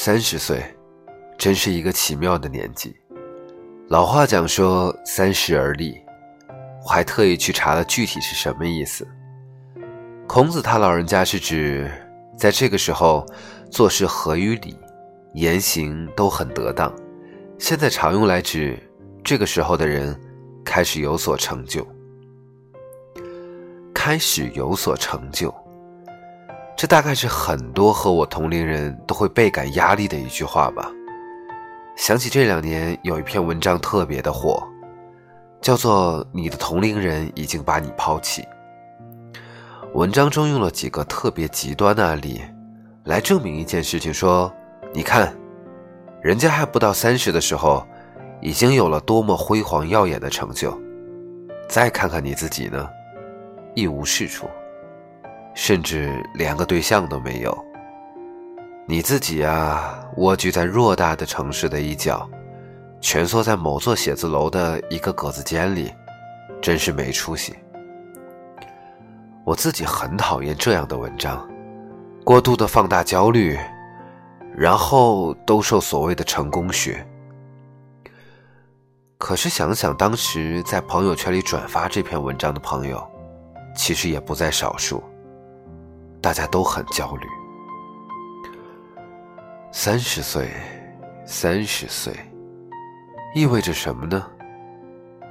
[0.00, 0.62] 三十岁，
[1.36, 2.96] 真是一个奇妙的年纪。
[3.88, 5.98] 老话讲说“三十而立”，
[6.86, 9.04] 我还特意去查了具体是什么意思。
[10.28, 11.90] 孔子他老人家是指
[12.38, 13.26] 在这个时候
[13.72, 14.78] 做事合于理，
[15.34, 16.94] 言行都很得当。
[17.58, 18.78] 现在常用来指
[19.24, 20.16] 这个时候的人
[20.64, 21.84] 开始有所成就，
[23.92, 25.52] 开始有所成就。
[26.78, 30.88] 这大概是很多和我同龄人都会倍感压力的一句话吧。
[31.96, 34.62] 想起这两年有一篇文章特别的火，
[35.60, 38.42] 叫做《你的同龄人已经把你抛弃》。
[39.92, 42.40] 文章中用了几个特别极端的案例，
[43.06, 44.52] 来证明一件事情：说，
[44.94, 45.36] 你看，
[46.22, 47.84] 人家还不到三十的时候，
[48.40, 50.80] 已经有了多么辉煌耀眼的成就，
[51.68, 52.88] 再看看你自己呢，
[53.74, 54.48] 一无是处。
[55.58, 57.64] 甚至连个对象都没有。
[58.86, 62.30] 你自己啊，蜗居在偌大的城市的一角，
[63.00, 65.92] 蜷缩在某座写字楼的一个格子间里，
[66.62, 67.56] 真是没出息。
[69.44, 71.46] 我自己很讨厌这样的文章，
[72.22, 73.58] 过度的放大焦虑，
[74.56, 77.04] 然后兜售所谓的成功学。
[79.18, 83.04] 可是想想当时在朋友圈里转发这篇文章的朋友，
[83.74, 85.02] 其实也不在少数。
[86.20, 87.26] 大家都很焦虑。
[89.70, 90.50] 三十岁，
[91.24, 92.12] 三十岁，
[93.34, 94.26] 意味着什么呢？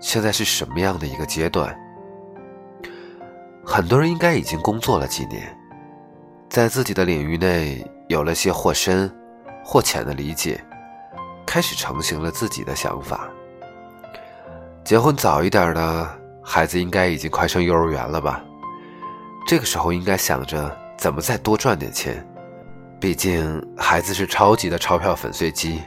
[0.00, 1.78] 现在是什么样的一个阶段？
[3.64, 5.56] 很多人应该已经工作了几年，
[6.48, 9.08] 在自己的领域内有了些或深
[9.64, 10.60] 或浅的理解，
[11.46, 13.28] 开始成型了自己的想法。
[14.82, 18.42] 结婚早一点的孩子，应该已经快上幼儿园了吧？
[19.46, 22.26] 这个时候应该想着怎么再多赚点钱，
[22.98, 25.80] 毕竟孩子是超级的钞票粉碎机。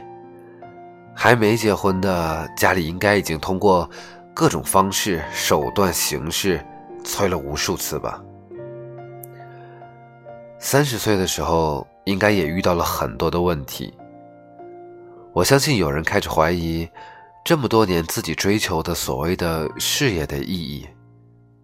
[1.14, 3.88] 还没结婚的家里应该已经通过
[4.34, 6.62] 各种方式、手段、形式
[7.02, 8.22] 催了无数次吧。
[10.58, 13.92] 三十岁的时候应该也遇到了很多的问题。
[15.32, 16.88] 我相信有人开始怀疑，
[17.44, 20.86] 这么多年自己追求的所谓的事业的意义，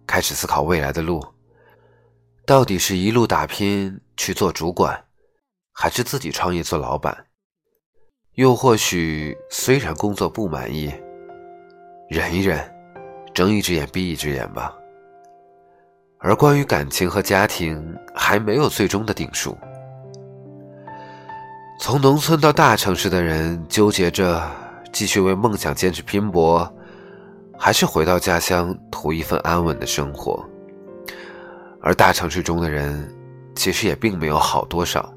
[0.07, 1.23] 开始思考未来的路。
[2.45, 5.01] 到底是一路打拼去做主管，
[5.71, 7.15] 还是自己创业做老板？
[8.33, 10.93] 又或许虽然工作不满意，
[12.09, 12.59] 忍一忍，
[13.33, 14.75] 睁一只眼闭一只眼吧。
[16.19, 17.81] 而关于感情和家庭，
[18.13, 19.57] 还没有最终的定数。
[21.79, 24.45] 从农村到大城市的人，纠结着
[24.91, 26.69] 继续为梦想坚持拼搏，
[27.57, 30.45] 还是回到家乡图一份安稳的生活。
[31.85, 33.13] 而大城市中的人，
[33.57, 35.13] 其实也并没有好多少，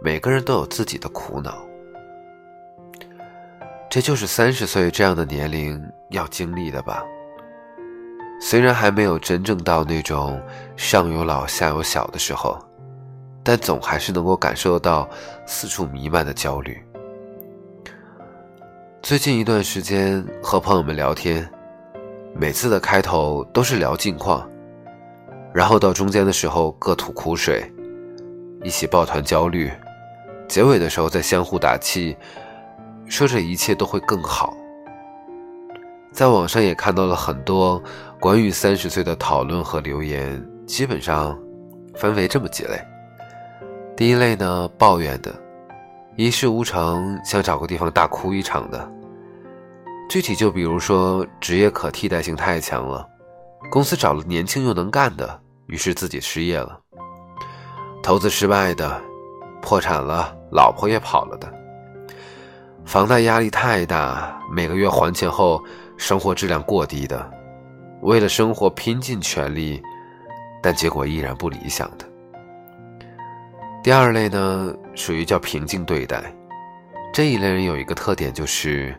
[0.00, 1.58] 每个人都有自己的苦恼。
[3.90, 7.02] 这就是三十岁这样的年龄要经历的吧。
[8.40, 10.40] 虽然还没有真正到那种
[10.76, 12.56] 上有老下有小的时候，
[13.42, 15.10] 但总还是能够感受到
[15.46, 16.80] 四处弥漫的焦虑。
[19.02, 21.48] 最近一段时间和朋友们聊天，
[22.36, 24.48] 每次的开头都是聊近况。
[25.54, 27.70] 然后到中间的时候各吐苦水，
[28.62, 29.70] 一起抱团焦虑，
[30.48, 32.16] 结尾的时候再相互打气，
[33.06, 34.56] 说这一切都会更好。
[36.10, 37.82] 在网上也看到了很多
[38.20, 41.38] 关于三十岁的讨论和留言，基本上
[41.94, 42.78] 分为这么几类。
[43.94, 45.34] 第一类呢，抱怨的，
[46.16, 48.90] 一事无成，想找个地方大哭一场的。
[50.08, 53.06] 具体就比如说职业可替代性太强了，
[53.70, 55.41] 公司找了年轻又能干的。
[55.66, 56.78] 于是自己失业了，
[58.02, 59.00] 投资失败的，
[59.60, 61.52] 破产了，老婆也跑了的，
[62.84, 65.62] 房贷压力太大，每个月还钱后
[65.96, 67.30] 生活质量过低的，
[68.02, 69.80] 为了生活拼尽全力，
[70.62, 72.04] 但结果依然不理想的。
[73.82, 76.22] 第二类呢，属于叫平静对待，
[77.12, 78.94] 这一类人有一个特点就是，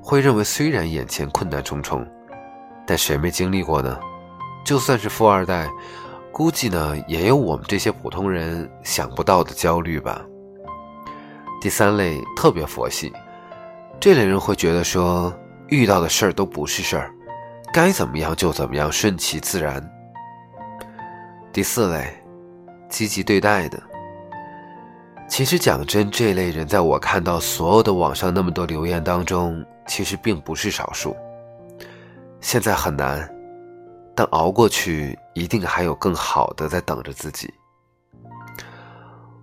[0.00, 2.06] 会认为虽然眼前困难重重，
[2.86, 3.98] 但谁没经历过呢？
[4.64, 5.68] 就算是富二代，
[6.30, 10.24] 估计呢也有我们这些普通人想不到的焦虑吧。
[11.60, 13.12] 第三类特别佛系，
[13.98, 15.32] 这类人会觉得说
[15.68, 17.12] 遇到的事儿都不是事儿，
[17.72, 19.82] 该怎么样就怎么样，顺其自然。
[21.52, 22.14] 第四类，
[22.88, 23.82] 积极对待的。
[25.28, 31.16] 其实讲真，这类人在我看到所有的网上那么多留言当中，其实并不是少数。
[32.40, 33.28] 现在很难。
[34.18, 37.54] 但熬过去，一定还有更好的在等着自己。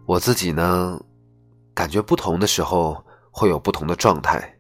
[0.06, 1.00] 我自己呢，
[1.74, 3.02] 感觉不同的时候
[3.32, 4.54] 会有不同的状态，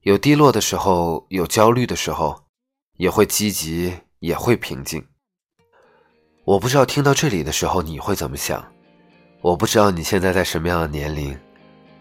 [0.00, 2.42] 有低落的时候，有焦虑的时候，
[2.96, 5.06] 也会积极，也会平静。
[6.46, 8.66] 我不知道听到这里的时候你会怎么想，
[9.42, 11.38] 我不知道你现在在什么样的年龄，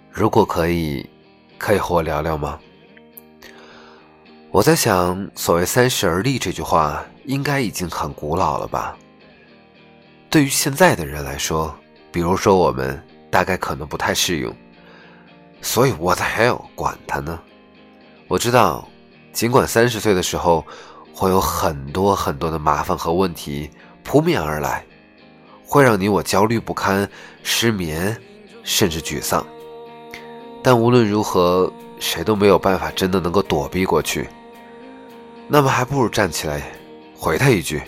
[0.09, 1.09] 如果可以，
[1.57, 2.57] 可以和我聊聊吗？
[4.53, 8.97] 我在想，所谓“三十而立”这句话，应该已经很古老了吧？
[10.29, 11.73] 对于现在的人来说，
[12.11, 14.53] 比如说我们，大概可能不太适用。
[15.61, 17.39] 所以，what the hell，管他呢？
[18.27, 18.85] 我知道，
[19.31, 20.65] 尽管三十岁的时候，
[21.13, 23.71] 会有很多很多的麻烦和问题。
[24.03, 24.85] 扑面而来，
[25.65, 27.09] 会让你我焦虑不堪、
[27.41, 28.19] 失眠，
[28.63, 29.47] 甚至沮丧。
[30.61, 31.71] 但无论如何，
[32.01, 34.27] 谁都没有办法真的能够躲避过去。
[35.53, 36.61] 那么，还不如站起来，
[37.13, 37.81] 回他一句：“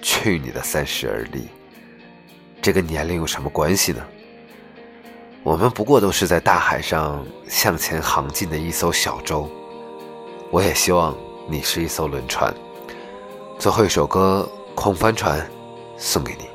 [0.00, 1.48] 去你的三十而立！”
[2.62, 4.02] 这跟年龄有什么关系呢？
[5.42, 9.46] 我们不过都是在大海上向前航进的一艘小舟。
[10.50, 11.14] 我也希望
[11.46, 12.54] 你是一艘轮船。
[13.58, 15.38] 最后一首歌《空帆船》。
[15.98, 16.49] 送给你。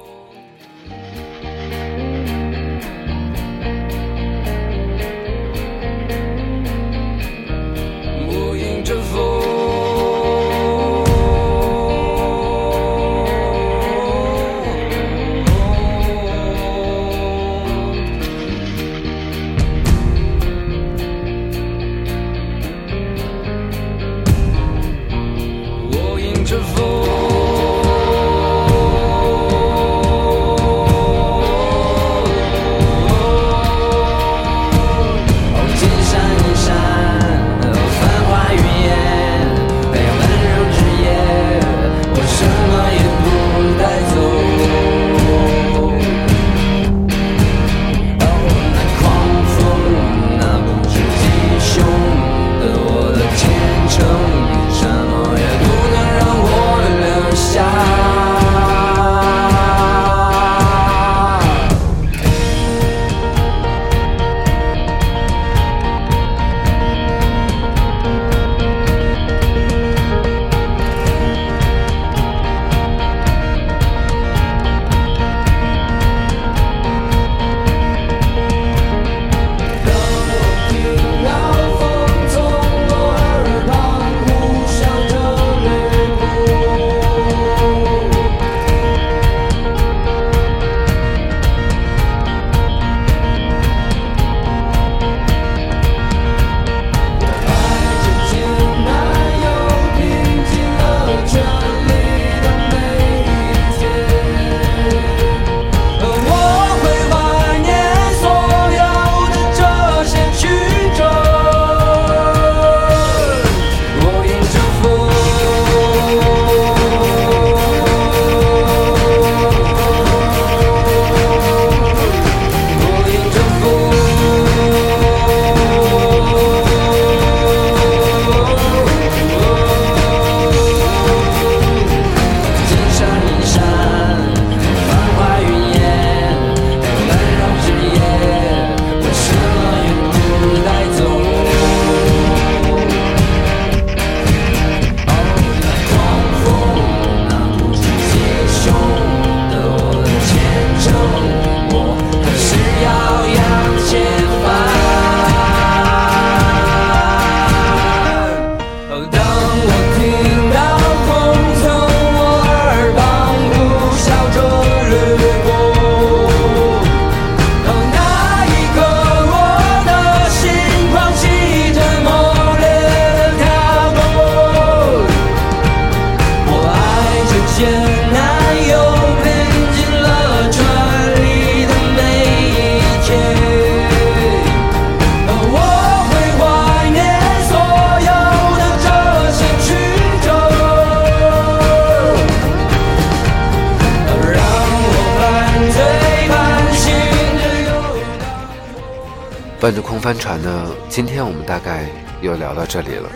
[199.66, 201.90] 伴着空帆船呢，今天我们大概
[202.22, 203.10] 又聊到这里了。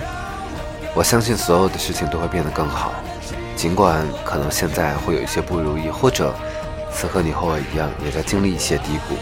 [0.96, 2.92] 我相信所有的事情都会变得更好，
[3.56, 6.34] 尽管可能现在会有一些不如意，或者
[6.92, 9.16] 此刻你和我一样也在经历一些低谷。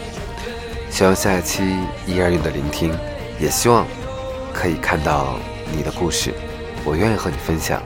[0.88, 1.62] 希望下一期
[2.06, 2.98] 依然有你的聆听，
[3.38, 3.86] 也希望
[4.54, 5.38] 可以看到
[5.70, 6.32] 你的故事，
[6.82, 7.82] 我愿意和你分享。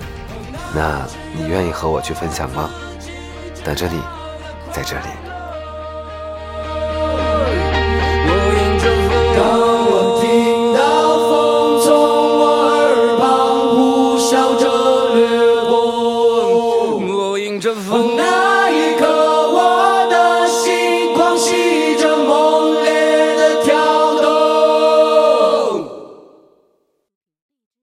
[0.72, 2.70] 那你愿意和我去分享吗？
[3.64, 4.00] 等着你，
[4.72, 5.31] 在这里。